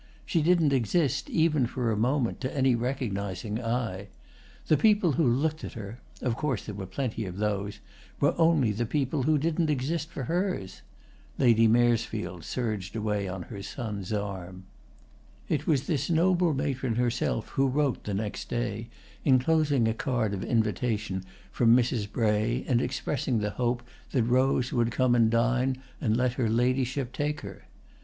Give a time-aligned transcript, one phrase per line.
[0.25, 4.07] She didn't exist, even for a second, to any recognising eye.
[4.65, 9.21] The people who looked at her—of course there were plenty of those—were only the people
[9.21, 10.81] who didn't exist for hers.
[11.37, 14.63] Lady Maresfield surged away on her son's arm.
[15.47, 18.87] It was this noble matron herself who wrote, the next day,
[19.23, 22.11] inclosing a card of invitation from Mrs.
[22.11, 23.83] Bray and expressing the hope
[24.13, 27.67] that Rose would come and dine and let her ladyship take her.